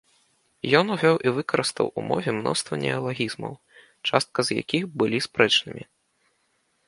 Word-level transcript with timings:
Ён 0.79 0.85
увёў 0.95 1.17
і 1.27 1.33
выкарыстаў 1.35 1.91
у 2.01 2.05
мове 2.11 2.29
мноства 2.37 2.73
неалагізмаў, 2.85 3.53
частка 4.07 4.39
з 4.47 4.57
якіх 4.61 4.83
былі 5.03 5.17
спрэчнымі. 5.27 5.83